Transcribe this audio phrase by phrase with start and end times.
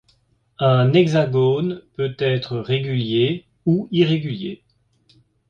[0.57, 4.63] Un hexagone peut être régulier ou irrégulier.